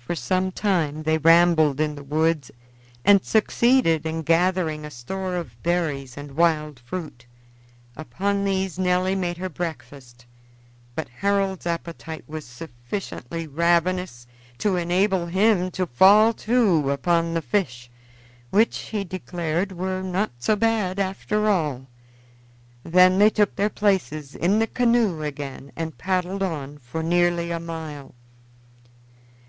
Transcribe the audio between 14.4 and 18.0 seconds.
to enable him to fall to upon the fish,